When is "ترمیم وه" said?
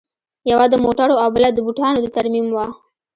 2.15-2.67